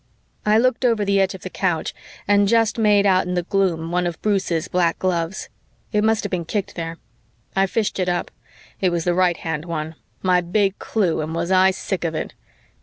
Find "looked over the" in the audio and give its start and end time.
0.57-1.19